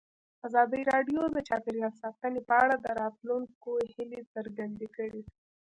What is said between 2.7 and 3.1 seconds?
د